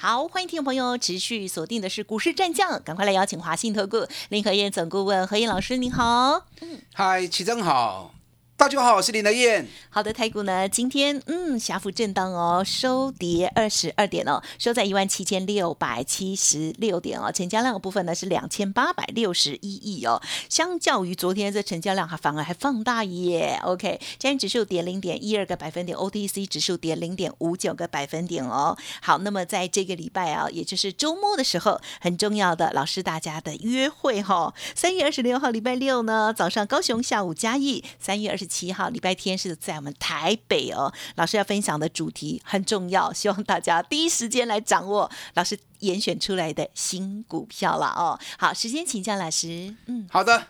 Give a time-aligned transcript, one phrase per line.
[0.00, 6.46] 好，欢迎听众朋友持续锁定的是股市战将，赶快来邀请华信投顾林和燕总顾问何燕老师，您好。
[6.94, 8.14] 嗨，齐真好。
[8.58, 9.68] 大家好，我是林德燕。
[9.88, 23.60] 好的，台股呢，今天嗯小幅震荡哦，收跌二十二点哦，收在一万七千六百七十六点哦，成交量的部分呢是两千八百六十一亿哦，相较于昨天这成交量还反而还放大耶。
[23.62, 28.76] OK，今天指数跌零点一二个百分点，OTC 指数跌零点五九个百分点哦。
[29.00, 38.47] 好，那么在这个礼拜啊，也就是周末的时候，很重要的老师大家的约会哈，三月二十六号礼拜六呢，早上高雄，下午嘉义，三月二十。
[38.48, 48.18] 七号礼拜天是在我们台北哦，老师要分享的主题很重要，希望大家第一时间来掌握老师严选出来的新股票了哦。
[48.38, 49.76] 好，时间请教老师。
[49.86, 50.48] 嗯，好的，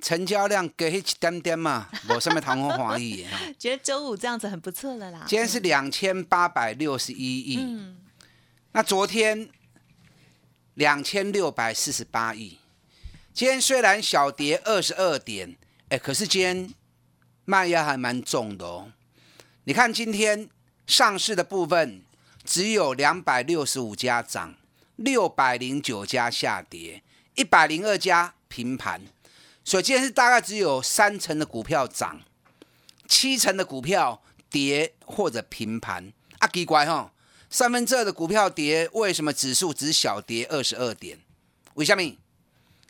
[0.00, 3.26] 成交量给一点点嘛，我上面谈过华谊，
[3.58, 5.24] 觉得周五这样子很不错了啦。
[5.26, 7.96] 今天是两千八百六十一亿，嗯，
[8.72, 9.48] 那昨天
[10.74, 12.58] 两千六百四十八亿，
[13.32, 15.56] 今天虽然小跌二十二点，
[15.88, 16.74] 哎，可是今天。
[17.44, 18.92] 卖压还蛮重的哦，
[19.64, 20.48] 你看今天
[20.86, 22.02] 上市的部分
[22.42, 24.54] 只有两百六十五家涨，
[24.96, 27.02] 六百零九家下跌，
[27.34, 29.02] 一百零二家平盘，
[29.62, 32.22] 所以今天是大概只有三成的股票涨，
[33.06, 36.12] 七成的股票跌或者平盘。
[36.38, 37.12] 啊，奇怪哈，
[37.50, 41.18] 三分之二的股票跌，为什么指数只小跌二十二点？
[41.74, 42.02] 为什么？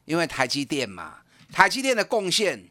[0.04, 2.70] 因为台积电嘛，台积电的贡献。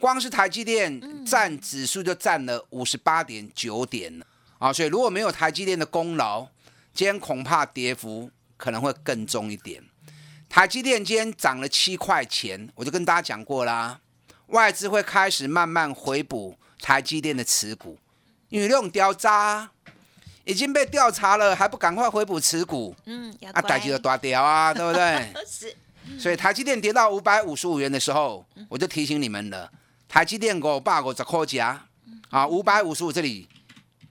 [0.00, 4.26] 光是台积电占指数就占了五十八点九点了
[4.58, 6.46] 啊，所以如果没有台积电的功劳，
[6.94, 9.84] 今天恐怕跌幅可能会更重一点。
[10.48, 14.00] 台积电今天涨了七块钱，我就跟大家讲过啦，
[14.48, 17.98] 外资会开始慢慢回补台积电的持股，
[18.48, 19.70] 因为这种调查
[20.44, 22.96] 已经被调查了，还不赶快回补持股？
[23.04, 25.32] 嗯，啊，台积的大掉啊，对不对？
[25.46, 25.76] 是。
[26.18, 29.70] 所以台积电跌到五百五十五元的时候，我就提醒你们了。
[30.10, 31.86] 台积电五百五十块加，
[32.30, 33.48] 啊，五百五十五这里，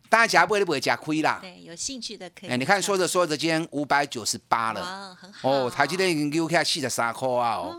[0.07, 1.39] 大家加不会不会加亏啦。
[1.41, 2.49] 对，有兴趣的可以。
[2.49, 4.79] 哎，你看说着说着，今天五百九十八了。
[4.79, 5.49] 哦，很好。
[5.49, 7.57] 哦，台积电已经给我看四十三块啊！
[7.57, 7.75] 哦，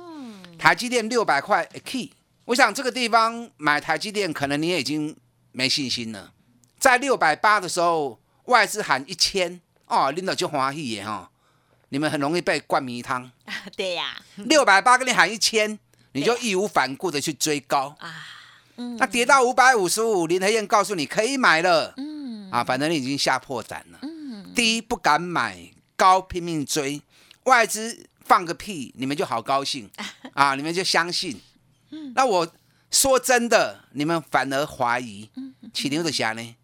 [0.59, 2.13] 台积电六百块，key。
[2.45, 5.17] 我想这个地方买台积电，可能你也已经
[5.53, 6.35] 没信心了。
[6.79, 11.31] 在六百八的时候，外资喊一千，哦，领导就欢喜耶哈。
[11.89, 13.33] 你们很容易被灌迷汤。
[13.75, 14.21] 对呀。
[14.37, 15.79] 六百八跟你喊一千。
[16.13, 17.95] 你就义无反顾的去追高。
[18.01, 18.13] 啊，
[18.99, 27.03] 那跌到五百五十五，林和燕告诉你可以买了，嗯，啊，反正你已经吓破胆了，嗯，低不敢买高拼命追，
[27.45, 29.91] 外资放个屁，你们就好高兴
[30.33, 31.41] 啊，你们就相信，
[31.91, 32.53] 嗯，那我
[32.91, 35.29] 说真的，你们反而怀疑，
[35.75, 36.57] 起牛的侠呢？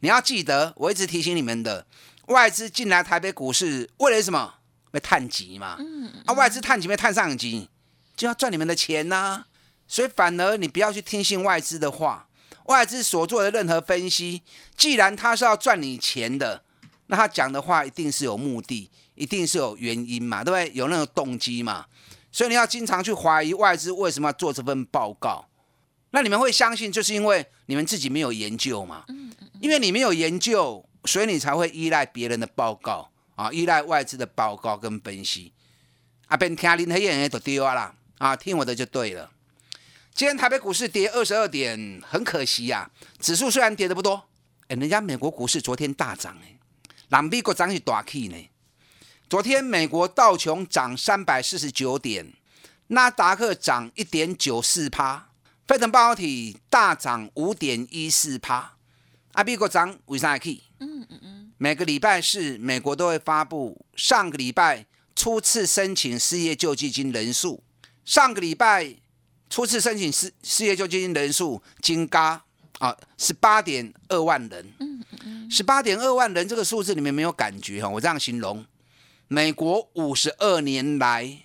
[0.00, 1.86] 你要记得，我一直提醒你们的，
[2.26, 4.54] 外资进来台北股市为了什么？
[4.90, 7.68] 为探级嘛，嗯，啊，外资探级没探上级。
[8.16, 9.44] 就要赚你们的钱呐，
[9.86, 12.28] 所以反而你不要去听信外资的话，
[12.66, 14.42] 外资所做的任何分析，
[14.76, 16.62] 既然他是要赚你钱的，
[17.06, 20.74] 那他讲的话一定是有目的，一定是有原因嘛，对不对？
[20.74, 21.86] 有那种动机嘛，
[22.30, 25.46] 所以你要经常去怀疑外资为什么要做这份报告。
[26.10, 29.04] 那你们会相信，就是因为你们自己没有研究嘛？
[29.60, 35.52] 因为你没有研究，所以你才会依赖别人的报告啊，依赖外资的报告跟分析。
[36.26, 37.94] 啊，边听林黑燕也都丢啊啦。
[38.22, 39.32] 啊，听我的就对了。
[40.14, 42.88] 今天台北股市跌二十二点，很可惜呀。
[43.18, 44.28] 指数虽然跌的不多，
[44.68, 46.56] 哎，人家美国股市昨天大涨哎，
[47.08, 48.48] 朗美国涨是大 K 呢。
[49.28, 52.32] 昨天美国道琼涨三百四十九点，
[52.86, 55.30] 纳达克涨一点九四趴，
[55.66, 58.76] 费城半导体大涨五点一四趴。
[59.32, 60.62] 阿，美国涨为啥 K？
[60.78, 61.52] 嗯嗯嗯。
[61.58, 64.86] 每个礼拜四美国都会发布上个礼拜
[65.16, 67.64] 初次申请失业救济金人数。
[68.04, 68.94] 上个礼拜
[69.48, 72.42] 初次申请失失业救济金人数增加
[72.78, 74.72] 啊，十八点二万人。
[74.80, 77.88] 嗯嗯十八点二万人这个数字你们没有感觉哈？
[77.88, 78.64] 我这样形容，
[79.28, 81.42] 美国五十二年来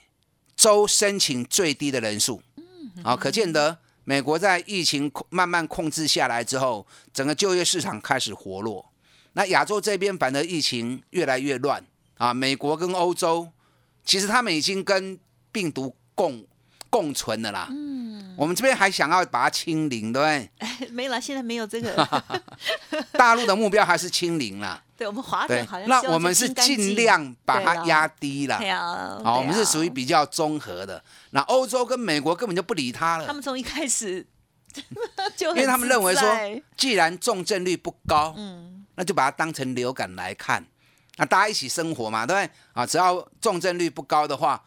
[0.56, 2.42] 周申请最低的人数。
[2.56, 3.03] 嗯。
[3.03, 8.92] 啊，可见得美国在疫情慢慢控制下来之后，整个就业市场开始活络。
[9.33, 12.33] 那亚洲这边反而疫情越来越乱啊。
[12.33, 13.50] 美国跟欧洲
[14.03, 15.19] 其实他们已经跟
[15.51, 15.95] 病毒。
[16.18, 16.44] 共
[16.90, 20.50] 共存的啦，嗯，我们这边还想要把它清零，对不对？
[20.58, 21.94] 哎， 没了，现在没有这个。
[23.14, 24.84] 大陆的目标还是清零了。
[24.98, 28.58] 对，我们华人好像那我们是尽量把它压低了。
[28.58, 31.04] 对啊，好，我们是属于比较综合的。
[31.31, 33.28] 那欧洲跟美国根本就不理他了。
[33.28, 34.25] 他们从一开始
[35.38, 36.24] 就因为他们认为说，
[36.75, 40.66] 既然重症率不高，嗯，那就把它当成流感来看。
[41.18, 42.52] 那大家一起生活嘛，对不对？
[42.74, 44.63] 啊，只要重症率不高的话，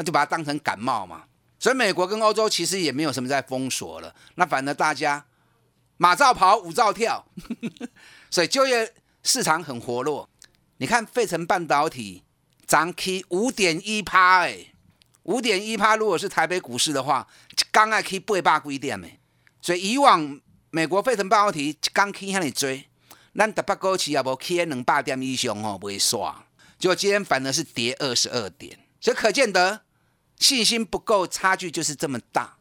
[0.00, 1.24] 那就把它当成感冒嘛。
[1.58, 4.14] 所以美国跟欧洲其实也没有什么在封锁了。
[4.36, 5.22] 那反而大家
[5.98, 7.26] 马照跑，舞照跳，
[8.30, 8.94] 所以就业。
[9.22, 10.30] 市场很活络，
[10.78, 12.24] 你看费城半导体
[12.66, 14.72] 涨 K 五点一趴哎，
[15.24, 17.28] 五点一趴，如果是台北股市的话，
[17.70, 19.18] 刚爱 K 八百几点哎，
[19.60, 22.88] 所以以往美国费城半导体刚 K 向你追，
[23.34, 26.46] 咱台北股市也无 K 两百点以上哦，不会刷，
[26.78, 29.82] 结果今天反而是跌二十二点，所以可见得
[30.40, 32.56] 信心不够，差距就是这么大。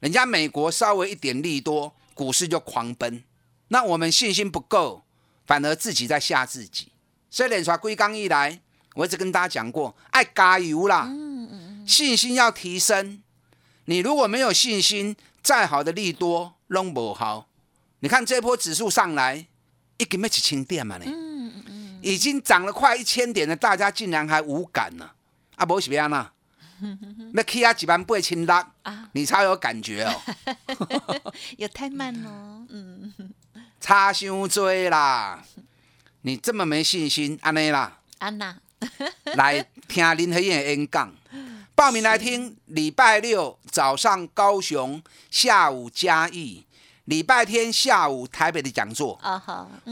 [0.00, 3.24] 人家美国稍微一点利多，股市就狂奔，
[3.68, 5.04] 那我们信心不够。
[5.46, 6.92] 反而自己在吓自己，
[7.28, 8.60] 所以连刷归刚一来，
[8.94, 11.10] 我一直跟大家讲过，爱加油啦，
[11.84, 13.20] 信心要提升。
[13.86, 17.48] 你如果没有信心，再好的利多拢不好。
[17.98, 19.48] 你看这波指数上来，
[19.96, 21.04] 一根没几千点嘛呢，
[22.00, 25.10] 已经涨了快一千点了，大家竟然还无感呢？
[25.56, 26.32] 啊，不是别样啦，
[27.34, 30.20] 那 K 啊几万八千六啊，你超有感觉哦，
[31.58, 33.12] 有太慢哦，嗯。
[33.80, 35.42] 差伤多啦！
[36.20, 37.98] 你这么没信心，安尼啦？
[38.18, 38.54] 安娜，
[39.36, 41.10] 来听林和燕演讲，
[41.74, 42.54] 报名来听。
[42.66, 46.66] 礼拜六早上高雄，下午嘉义，
[47.06, 49.18] 礼拜天下午台北的讲座。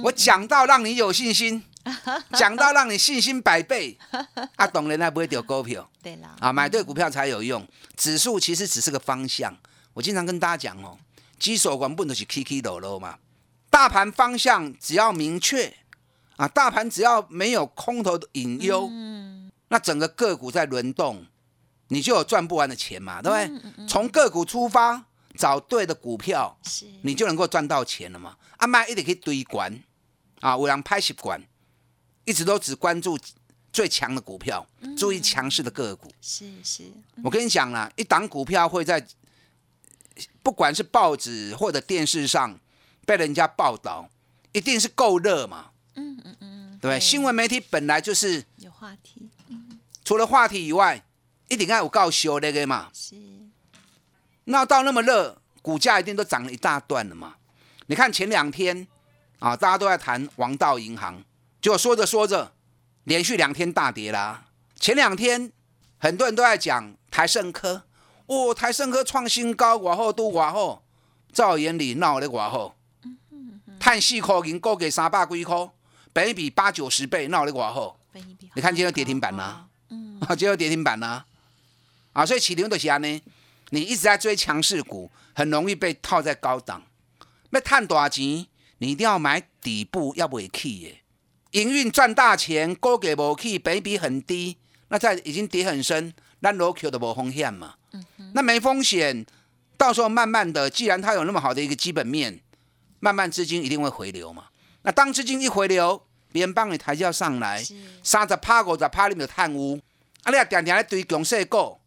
[0.03, 1.65] 我讲到让你有信心，
[2.33, 3.99] 讲到让你信心百倍。
[4.57, 5.89] 啊，懂人那不会丢股票。
[6.03, 7.67] 对了，啊，买对股票才有用。
[7.97, 9.57] 指数其实只是个方向。
[9.95, 10.99] 我经常跟大家讲哦，
[11.39, 13.19] 基手管不能是 K K 落落嘛。
[13.71, 15.75] 大盘方向只要明确
[16.37, 18.91] 啊，大盘只要没有空头的隐忧，
[19.69, 21.27] 那整个个股在轮动，
[21.89, 23.87] 你就有赚不完的钱嘛，对不对？
[23.87, 25.05] 从个股出发，
[25.37, 26.57] 找对的股票，
[27.03, 28.37] 你就能够赚到钱了嘛。
[28.59, 29.79] 阿妈一定可以堆管
[30.41, 31.41] 啊，我让拍习惯，
[32.29, 33.19] 一直都只关注
[33.73, 34.67] 最强的股票，
[34.97, 36.13] 注意强势的个股。
[36.21, 36.85] 是是，
[37.25, 39.07] 我跟你讲啦，一档股票会在
[40.43, 42.59] 不管是报纸或者电视上。
[43.07, 44.11] 被人家报道，
[44.53, 45.71] 一定是够热嘛？
[45.95, 49.31] 嗯嗯嗯，对新闻媒体本来就是有话题，
[50.05, 51.03] 除了话题以外，
[51.49, 52.91] 一定要有告修那个嘛。
[52.93, 53.17] 是。
[54.45, 57.37] 闹到那么热，股价一定都涨了一大段了嘛？
[57.87, 58.87] 你看前两天
[59.39, 61.25] 啊，大家都在谈王道银行，
[61.61, 62.53] 结果说着说着，
[63.05, 64.47] 连续两天大跌啦。
[64.79, 65.53] 前两天
[65.99, 67.85] 很多人都在讲台盛科，
[68.27, 70.85] 哦，台盛科创新高，往后都往后，
[71.33, 72.75] 在我眼里闹的往后。
[73.81, 75.71] 碳四块银高给三百几块，
[76.13, 77.99] 本比八九十倍，那我的寡好。
[78.55, 81.25] 你看今天跌停板啦，嗯， 今天跌停板啦，
[82.13, 83.23] 啊，所以起牛的时候呢，
[83.71, 86.83] 你一直在追强势股，很容易被套在高档。
[87.51, 88.47] 要赚大钱，
[88.79, 90.99] 你一定要买底部要不起的，
[91.53, 94.57] 营运赚大钱，高给无起，本比很低，
[94.89, 98.05] 那在已经跌很深，那 low Q 的无风险嘛，嗯
[98.35, 99.25] 那没风险，
[99.77, 102.41] 到时候慢慢的，既然它有那么好的一个基本面。
[103.01, 104.47] 慢慢资金一定会回流嘛？
[104.83, 106.03] 那当资金一回流，
[106.33, 107.65] 别人帮你抬轿上来，
[108.03, 109.81] 三十趴五十趴里面的贪污，
[110.25, 111.79] 啊，你啊点点来堆强势股，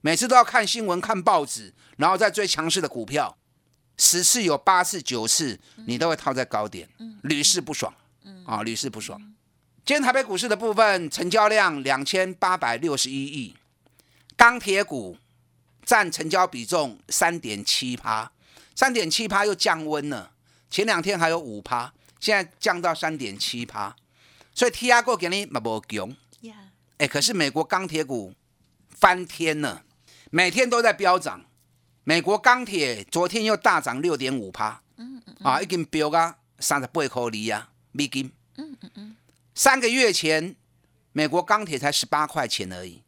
[0.00, 3.36] 每次都要看新闻、看报纸，然后再追强势的股票，
[3.96, 6.88] 十次有八次、九次你都会套在高点，
[7.22, 7.94] 屡试不爽，
[8.44, 9.20] 啊，屡试不爽。
[9.84, 13.56] 今天台北股市的部分成交量两千八百六十一亿，
[14.36, 15.16] 钢铁股
[15.84, 18.30] 占成交比重三点七趴，
[18.74, 20.32] 三点七趴又降温了。
[20.68, 23.96] 前两天还有五趴，现在降到三点七趴，
[24.54, 26.16] 所以 T R 股给你嘛无强。
[26.98, 28.34] 哎，可是美国钢铁股
[28.90, 29.82] 翻天了，
[30.30, 31.42] 每天都在飙涨。
[32.04, 34.82] 美国钢铁昨天又大涨六点五趴，
[35.42, 38.30] 啊，已经飙到三十八块二啊美金。
[38.56, 39.16] 嗯嗯嗯，
[39.54, 40.54] 三个月前
[41.12, 43.02] 美国钢铁才十八块钱而已，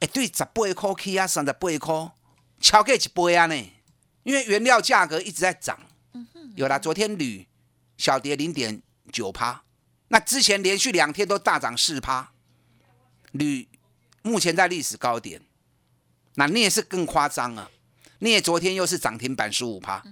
[0.00, 2.12] 哎，对，十八块起啊，三十八块，
[2.60, 3.54] 超过一倍啊呢，
[4.22, 5.78] 因为原料价格一直在涨。
[6.54, 7.46] 有了，昨天铝
[7.98, 8.80] 小跌零点
[9.12, 9.62] 九趴，
[10.08, 12.32] 那之前连续两天都大涨四趴，
[13.32, 13.68] 铝
[14.22, 15.42] 目前在历史高点，
[16.36, 17.70] 那镍是更夸张啊，
[18.20, 20.02] 镍昨天又是涨停板十五趴，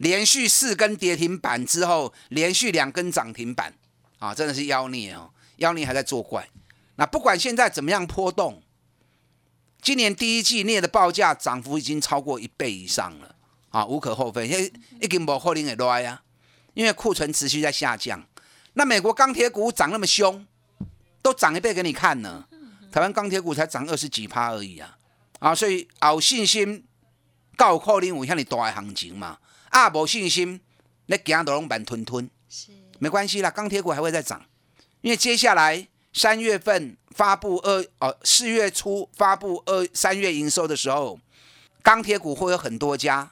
[0.00, 3.74] 连续四根跌停板之后，连续两根涨停板，
[4.18, 6.48] 啊，真的是妖孽哦，妖孽还在作怪。
[6.96, 8.62] 那不管现在怎么样波动，
[9.82, 13.34] 今年第一季镍的报价涨幅已经超过一倍以上了，
[13.68, 16.22] 啊，无可厚非，因为已经无可能会落啊，
[16.72, 18.26] 因为库存持续在下降。
[18.72, 20.46] 那美国钢铁股涨那么凶，
[21.20, 22.46] 都涨一倍给你看呢，
[22.90, 24.96] 台湾钢铁股才涨二十几趴而已啊，
[25.40, 26.86] 啊，所以有信心，
[27.58, 29.38] 够可能有向你大的行情嘛，
[29.70, 30.60] 啊，无信心，
[31.06, 34.44] 你行都拢慢吞吞，是，没关系啦，钢铁股还会再涨，
[35.00, 35.88] 因为接下来。
[36.12, 41.20] 三月份发布二哦，四月初发布二三月营收的时候，
[41.84, 43.30] 钢铁股会有很多家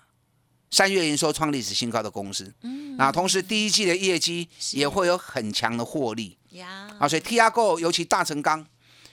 [0.71, 8.65] 三月营收创历史新高的公司，嗯，那同时第一季的业绩也会有很强的获利，呀，啊，所以 T R G 尤其大成钢，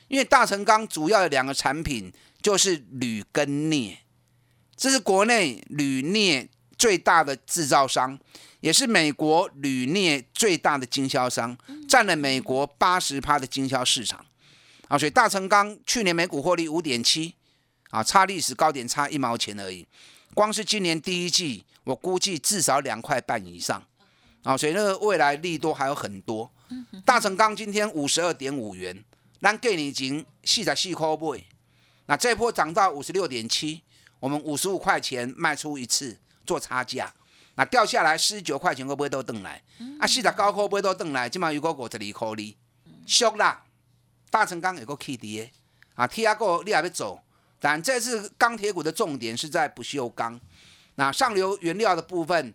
[0.10, 2.14] 因为大成钢主要的两个产品
[2.44, 3.98] 就是铝跟镍，
[4.76, 6.48] 这是国内铝镍
[6.86, 8.20] 最大的制造商。
[8.60, 14.24] 也是美国铝镍最大的经销商，占了美国八十趴的经销市场，
[14.88, 17.34] 啊，所以大成钢去年每股获利五点七，
[17.90, 19.88] 啊，差历史高点差一毛钱而已，
[20.36, 23.84] 光是今年第一季，我估计至少两块半以上，
[24.44, 26.52] 啊，所以那个未来利多还有很多。
[27.04, 29.04] 大成钢今天五十二点五元，
[29.42, 31.40] 咱给你已经四十四块半，
[32.08, 33.84] 那这波涨到五十六点七，
[34.20, 37.14] 我们五十五块钱卖出一次做差价。
[37.56, 39.62] 那掉下来四十九块钱会不会都登来？
[40.00, 41.30] 啊，四十九块会不会都登来？
[41.30, 42.56] 起码有个五十二块哩，
[43.08, 43.64] 俗啦。
[44.30, 45.52] 大成钢有个 K D A，
[45.94, 47.22] 啊，T R 股你也要走，
[47.62, 50.38] 但这次钢铁股的重点是在不锈钢。
[50.96, 52.54] 那上游原料的部分，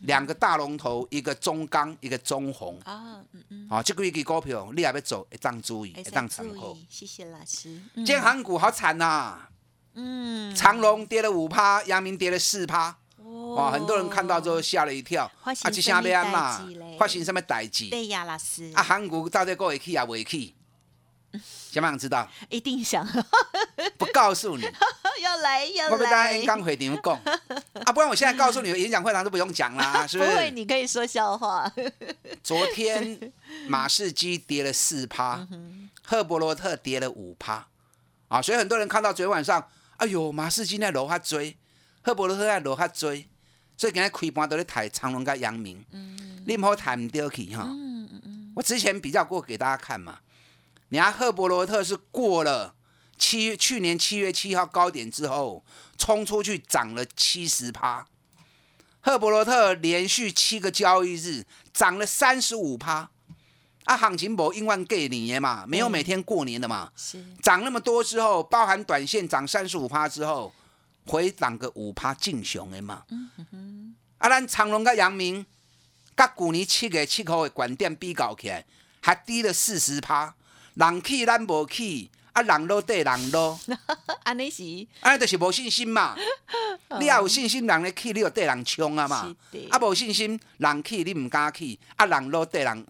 [0.00, 2.78] 两个大龙头，一个中钢，一个中红。
[2.84, 3.68] 啊，嗯嗯。
[3.70, 6.76] 啊，这个一支股票你也要走，一当注意，一当参考。
[6.90, 7.80] 谢谢老师。
[8.04, 9.48] 建行股好惨呐。
[9.94, 10.54] 嗯。
[10.54, 12.98] 长隆跌了五趴，阳明跌了四趴。
[13.54, 13.70] 哇！
[13.70, 16.66] 很多人看到之后吓了一跳，啊，这下面安嘛？
[16.98, 17.88] 发生什么代志？
[17.90, 18.70] 对呀，老师。
[18.74, 20.04] 啊，韩国到底过会去啊？
[20.04, 20.54] 未去？
[21.72, 22.28] 想不想知道？
[22.50, 23.06] 一定想。
[23.96, 24.62] 不告诉你。
[25.22, 25.92] 要来要来。
[25.92, 27.14] 我不答应刚回你们讲
[27.86, 30.30] 啊，不然我现在告诉你，演讲会堂都不用讲啦，是不是？
[30.30, 31.72] 不会，你可以说笑话。
[32.42, 33.32] 昨天
[33.68, 35.46] 马士基跌了四趴，
[36.04, 37.66] 赫伯罗特跌了五趴，
[38.28, 39.66] 啊，所以很多人看到昨天晚上，
[39.96, 41.56] 哎呦，马士基在楼下追。
[42.04, 43.28] 赫伯罗特在楼下追，
[43.76, 45.84] 所以今日开盘都咧抬长隆跟阳明，
[46.46, 47.68] 你唔好抬唔掉去哈。
[48.54, 50.18] 我之前比较过给大家看嘛，
[50.90, 52.74] 你看赫伯罗特是过了
[53.18, 55.64] 七去年七月七号高点之后，
[55.98, 58.06] 冲出去涨了七十趴。
[59.00, 63.10] 赫伯罗特连续七个交易日涨了三十五趴，
[63.84, 70.52] 啊，行情无因万给年嘛，没有每天过年的嘛，是涨那么多之后，包含短线涨三十五趴之后。
[71.06, 75.44] 回涨个五趴正常的嘛，嗯哼啊，咱长隆甲阳明，
[76.16, 78.64] 甲去年七月七号的关店比较起来，
[79.00, 80.34] 还低了四十趴。
[80.74, 83.60] 人去咱无去，啊，人落对人落，
[84.24, 84.62] 安尼是，
[85.00, 86.16] 安尼就是无信心嘛。
[86.98, 89.34] 你要有信心，人咧去，你就对人冲啊嘛。
[89.70, 92.86] 啊，无信心，人去你唔敢去，啊，人落对人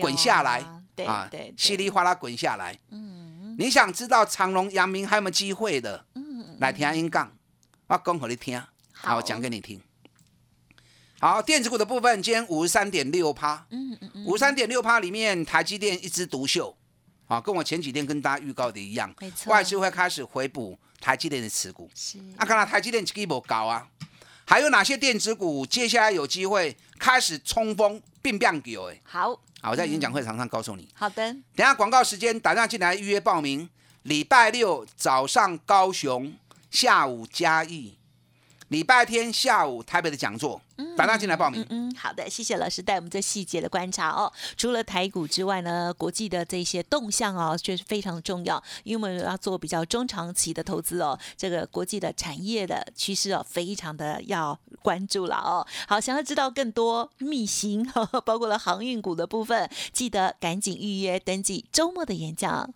[0.00, 0.60] 滚下来，
[1.06, 2.78] 啊，稀里哗啦滚下来。
[2.90, 6.04] 嗯，你想知道长隆、阳明还有没有机会的？
[6.14, 7.32] 嗯，来听音讲。
[7.88, 9.80] 我讲给你听，好，我讲给你听。
[11.18, 16.76] 好，电子股的部分，今天五十三点六趴，嗯嗯嗯，五十三点六趴里面，台积电一枝独秀，
[17.28, 21.90] 啊，跟我前几天跟大家预告的一样，没错，外资会开始回补台积电的持股。
[21.94, 23.88] 是，啊，看到台积电基不高啊，
[24.44, 28.84] 还有哪些电子股接下来有机会开始冲锋并变股？
[28.90, 29.30] 哎，好，
[29.62, 30.86] 好，我在演讲会场上告诉你。
[30.92, 33.66] 好的，等下广告时间，打电话进来预约报名，
[34.02, 36.30] 礼拜六早上高雄。
[36.70, 37.96] 下午嘉义，
[38.68, 40.60] 礼拜天下午台北的讲座，
[40.96, 41.64] 打电话进来报名。
[41.70, 44.30] 嗯，好的，谢谢老师带我们这细节的观察哦。
[44.56, 51.18] 除了台股之外呢，国际的这些动向哦，确实非常重要，因为我们要做比较中长期的投资哦。
[51.36, 55.66] 这个国际的产业的趋势哦，非常的要关注了哦。
[55.88, 57.90] 好，想要知道更多秘辛，
[58.26, 62.72] 包括了航运股的部分，记得赶紧预约登记周末的演讲。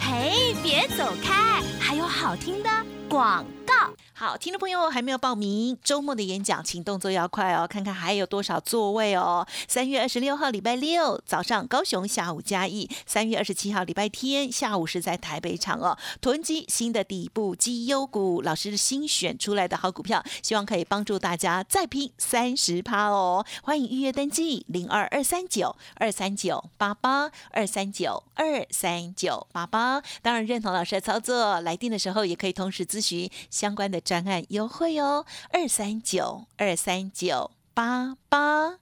[0.00, 2.70] 嘿，别走开，还有好听的。
[3.08, 3.74] 广告
[4.12, 9.46] 好，听众朋友还没有报名周末的演讲，请动作要快哦，看看还有多少座位哦。
[9.68, 15.96] 三月二十六号礼拜六早上高雄，下午嘉义；三月二十七号礼拜天下午是在台北场哦。
[16.20, 23.46] 囤积新的底部绩优股，老师新选出来的好股票，希望可以帮助大家再拼三十趴哦。
[23.62, 30.02] 欢迎预约登记零二二三九二三九八八二三九二三九八八。
[30.22, 38.74] 当然认同老师的操作，来电的时候也可以同时咨咨询相关的专案优惠哦，二三九二三九八八。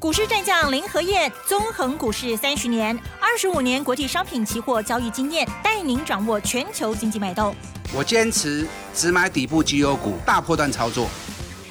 [0.00, 7.54] 股市战将林和燕，纵横股市三十年，二十五年国际商品期货交易经验，带您掌握全球经济脉动。
[7.94, 11.08] 我坚持只买底部绩优股，大波段操作。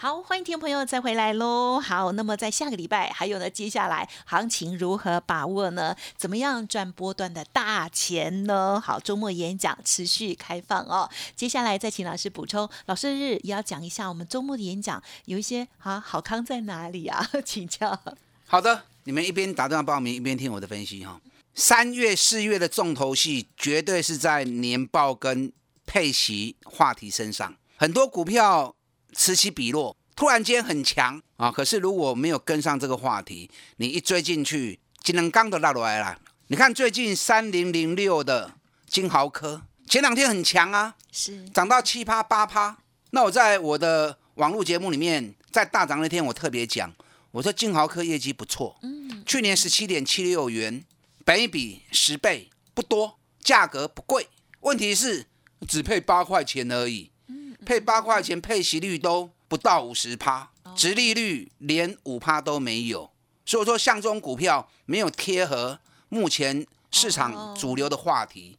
[0.00, 1.80] 好，欢迎听众朋友再回来喽。
[1.80, 5.96] 好，那么在下个礼拜，还有呢，接下来行情如何把握呢？
[6.16, 8.80] 怎么样赚波段的大钱呢？
[8.80, 11.10] 好，周末演讲持续开放哦。
[11.34, 17.28] 接下来再请老师补充，老师日也要讲一下我们周末的演讲有一些啊好康在哪里啊？
[17.44, 18.00] 请教。
[18.46, 21.20] 好的，你们一边打电话报名，一边听我的分析哈。
[21.56, 25.52] 三月、四月的重头戏绝对是在年报跟
[25.84, 28.76] 配息话题身上，很多股票。
[29.12, 31.50] 此起彼落，突然间很强啊！
[31.50, 36.18] 可是如果没有跟上这个话题，你一追进去，金能刚都落落来了。
[36.48, 38.54] 你看最近三零零六的
[38.86, 42.78] 金豪科，前两天很强啊，是涨到七趴八趴。
[43.10, 46.92] 那我在我的网络节目里面，在大涨那天，我特别讲，
[47.30, 50.84] 我说金豪科业绩不错，嗯，去年十七点七六元，
[51.24, 54.28] 本一比十倍不多，价格不贵，
[54.60, 55.26] 问题是
[55.66, 57.10] 只配八块钱而已。
[57.68, 63.10] 配八块钱，配息率都不到五十趴，殖利率连五趴都没有，
[63.44, 68.58] 所以说像这种股票没有贴合目前市场主流的话题。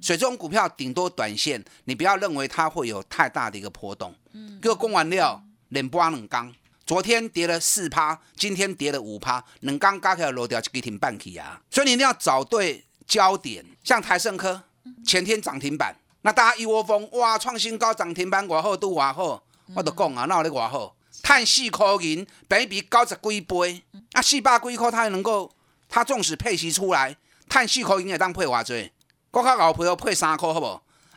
[0.00, 4.14] 所以这种股票顶多短线，你不要认为它会有太大的一个波动。
[4.32, 4.60] 嗯。
[4.60, 6.54] 个供完料，冷波冷钢，
[6.86, 11.60] 昨天跌了四趴，今天跌了五趴，冷钢加起来落掉就给停半起啊。
[11.68, 14.62] 所以你一定要找对焦点，像台盛科
[15.04, 15.96] 前天涨停板。
[16.26, 17.38] 那大家一窝蜂，哇！
[17.38, 19.40] 创新高涨停板外好都外好，
[19.76, 20.96] 我都讲啊，那有咧外好？
[21.22, 25.48] 碳四块银，比比九十几倍，啊，四百几块，它还能够，
[25.88, 27.16] 它纵使配息出来，
[27.48, 28.90] 碳四块银会当配偌济？
[29.30, 30.66] 我较老朋友配三块，好不？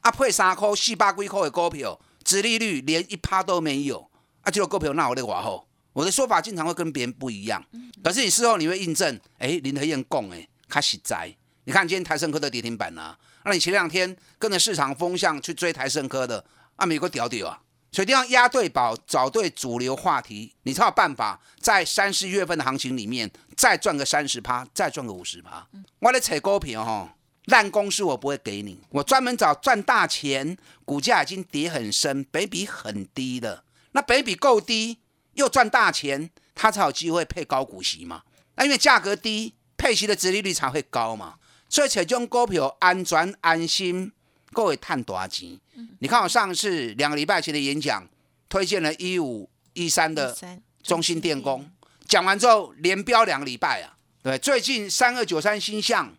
[0.01, 4.07] 啊，配三块，四百几块的股票，殖利率连一趴都没有，
[4.41, 5.65] 啊，这个股票那有咧外好？
[5.93, 7.65] 我的说法经常会跟别人不一样，
[8.03, 10.37] 可是你事后你会印证，哎，林和燕讲的，
[10.69, 11.35] 较实在。
[11.63, 13.17] 你看今天台盛科的跌停板啊。
[13.43, 16.43] 那你前两天跟着市场风向去追台盛科的，
[16.75, 17.61] 啊，美国屌屌啊！
[17.91, 25.67] 所以一定要押对宝，找对主流话题，你才有办法在三四月份的行情里面再赚个三十趴，再赚个五十趴。
[25.97, 34.99] 我来扯股票哈，烂公司我不会给你，我专门找赚大钱，股价已经跌很深，北比很低的，那北比够低
[35.33, 38.21] 又赚大钱，它才有机会配高股息嘛。
[38.55, 41.37] 那因为价格低，配息的殖利率才会高嘛。
[41.69, 44.11] 所以这种股票安全安心，
[44.51, 45.57] 各位赚大钱。
[45.99, 48.05] 你看我上次两个礼拜前的演讲，
[48.49, 50.35] 推荐了一五一三的
[50.81, 51.69] 中心电工，
[52.07, 53.95] 讲完之后连标两个礼拜啊。
[54.23, 56.13] 对，最近三二九三新向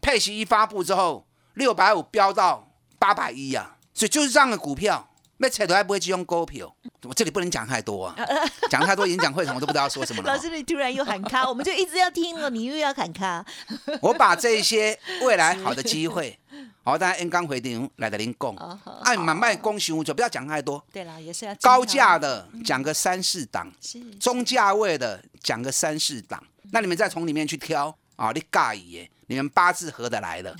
[0.00, 3.76] 配息一发布之后，六百五飙到八百一啊。
[3.92, 5.13] 所以就是这样的股票。
[5.38, 8.16] 那扯头还不会去用股票，我这里不能讲太多啊，
[8.70, 10.32] 讲太多演讲会场我都不知道说什么了。
[10.32, 13.44] 老师，你突然又喊卡，我们就一直要听了，你又要喊卡。
[14.00, 16.38] 我把这些未来好的机会，
[16.84, 18.56] 好，大家 N 刚回电来的您供，
[19.02, 20.82] 按买卖供行就不要讲太多。
[20.92, 23.70] 对了，也是要高价的讲个三四档，
[24.20, 30.56] 中价位的讲个三四档，那你们再从里面去挑啊，你尬耶，你们八字合得来的，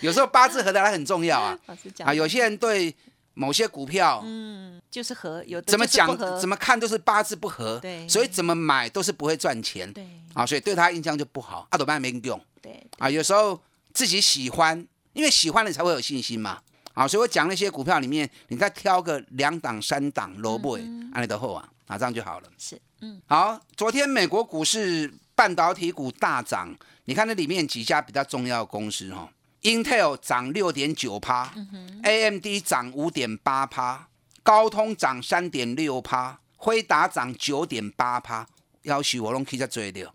[0.00, 1.58] 有时候八字合得来很重要啊。
[2.04, 2.96] 啊，有些人对。
[3.34, 13.58] 某些股票，嗯，就是和有怎么讲怎么看都是八字不合，对，所以怎么买都是不会赚钱，对，啊，所以对他印象就不好，阿斗班没用，对，啊，有时候
[13.94, 16.60] 自己喜欢，因为喜欢了才会有信心嘛，
[16.92, 20.78] 啊，所以我讲那些股票里面，你再挑个两档三档萝卜，
[21.14, 26.74] 安利的后啊，啊，这样就好了，是，嗯，好，昨天美国股市半导体股大涨，
[27.06, 29.30] 你看那里面几家比较重要的公司哈。
[29.62, 31.54] Intel 涨六点九趴
[32.02, 34.08] ，AMD 涨五点八趴，
[34.42, 38.46] 高通涨三点六趴，辉达涨九点八趴。
[38.82, 40.12] 要许我拢去在追的，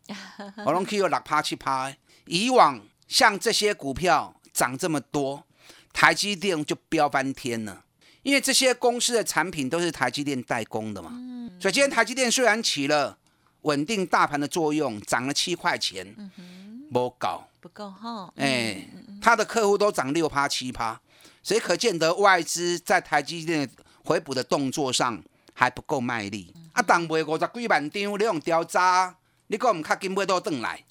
[0.66, 1.94] 我拢去有六趴七趴。
[2.26, 5.46] 以往像这些股票涨这么多，
[5.94, 7.86] 台积电就飙翻天了，
[8.24, 11.12] 因为这些公司的产品都是台积电代工的嘛。
[11.14, 13.18] 嗯，所以今天台积电虽然起了
[13.62, 18.88] 稳定大盘的作用，涨了七块钱，嗯哼，不够，不够哈，哎，
[19.22, 20.98] 他的客户都涨六趴七趴，
[21.44, 23.70] 所以可见得外资在台积电
[24.06, 25.22] 回补的动作上
[25.54, 26.54] 还不够卖力。
[26.72, 29.14] 啊，当卖五十几万张，你用调查，
[29.48, 30.82] 你讲唔卡紧买到转来。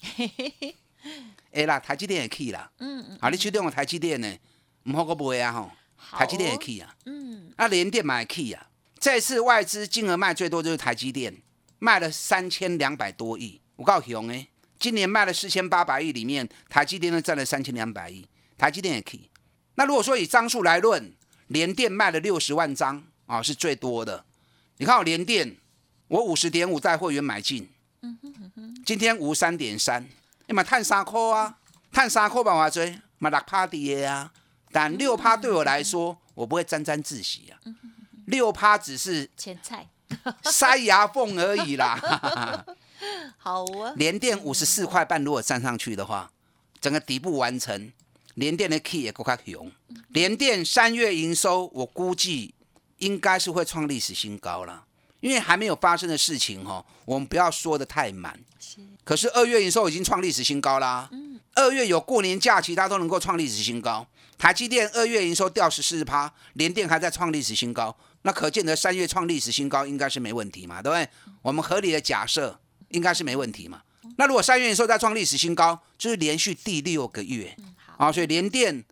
[1.51, 4.37] 哎啦，台积电也去啦，嗯嗯，啊，你手中有台积电呢，
[4.83, 5.71] 唔好个卖啊吼，
[6.11, 8.67] 台积电也去啊，嗯，啊，联电买去啊，
[8.99, 11.41] 这次外资金额卖最多就是台积电，
[11.79, 14.47] 卖了三千两百多亿，我告诉你哎，
[14.79, 19.29] 今年卖了四千八百亿里面，台积电呢占了三千两百亿，台积电也可以。
[19.75, 21.13] 那如果说以张数来论，
[21.47, 24.25] 联电卖了六十万张啊，是最多的。
[24.77, 25.57] 你看我联电，
[26.07, 27.69] 我五十点五在会员买进，
[28.85, 30.07] 今天五三点三。
[30.47, 31.57] 你买探三块啊，
[31.91, 34.31] 碳三块办法追，买六趴跌啊。
[34.71, 37.59] 但六趴对我来说，我不会沾沾自喜啊。
[38.27, 39.87] 六趴只是前菜，
[40.43, 42.65] 塞牙缝而已啦。
[43.37, 43.93] 好啊。
[43.95, 46.31] 连电五十四块半，如果站上去的话，
[46.79, 47.91] 整个底部完成，
[48.35, 49.71] 连电的 key 也够快用。
[50.09, 52.53] 连电三月营收，我估计
[52.97, 54.85] 应该是会创历史新高了。
[55.19, 58.39] 因为还没有发生的事情哈，我们不要说的太满。
[59.03, 61.09] 可是二月营收已经创历史新高啦。
[61.11, 61.39] 嗯。
[61.55, 64.05] 二月有过年假期，它都能够创历史新高。
[64.37, 71.09] 台积电二月营收掉十四趴，联电还在创历史新高，那可见得三月创历史新高应该是没问题嘛，对不对？
[71.41, 73.81] 我们合理的假设应该是没问题嘛。
[74.17, 77.55] 那如果三月营收再创历史新高，就是连续第六个月。
[77.97, 78.83] 啊，所以联电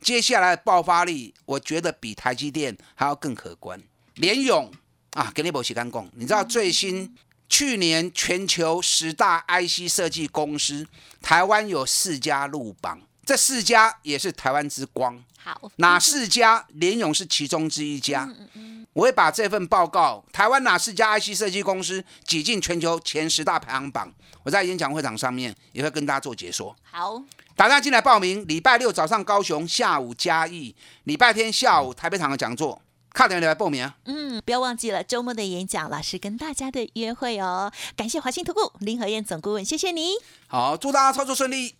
[0.00, 3.80] 接下来的爆发力，我觉得比台积电还要更可观。
[4.14, 4.70] 联勇。
[5.14, 7.14] 啊，给你波时间讲，你知道最新
[7.46, 10.86] 去年全球十大 IC 设计公司，
[11.20, 15.22] 台湾有四家入榜，这四家也是台湾之光。
[15.36, 16.64] 好，哪四家？
[16.70, 18.24] 联勇是其中之一家。
[18.24, 26.76] 嗯嗯我会把这份报告，台湾哪四家 IC 设计公司挤进全球前十大排行榜，我在演讲会场上面也会跟大家做解说。
[26.82, 27.22] 好，
[27.56, 30.74] 大家进来报名，礼拜六早上高雄，下午嘉义，
[31.04, 32.82] 礼拜天下午台北场的讲座。
[33.14, 33.94] 快点来报名啊！
[34.06, 37.70] 嗯，不要忘记了周末的演讲，老师跟大家的约会哦。
[37.94, 40.12] 感谢华信投顾林和燕总顾问，谢谢你。
[40.46, 41.74] 好，祝大家操作顺利。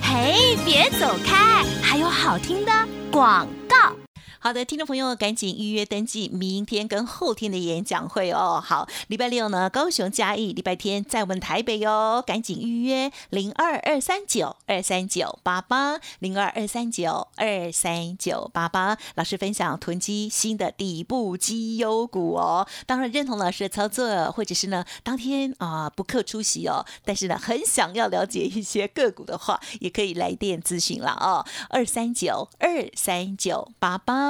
[0.00, 2.72] 嘿，别走开，还有好听的
[3.10, 3.96] 广告。
[4.42, 8.58] 好的，听众朋友，赶紧预约登记明天跟后天的演讲会哦。
[8.58, 18.96] 好，礼拜六呢，高雄嘉义；礼拜天在我们台北哟，赶紧预约零二二三九二三九八八零二二三九二三九八八。
[19.14, 22.66] 老师分享囤积新的底部绩优股哦。
[22.86, 31.44] 当然认同老师的操作，或者是呢当天啊不客出席哦，但是呢很想要了解一些个股的话，也可以来电咨询了哦。
[31.68, 34.29] 二三九二三九八八。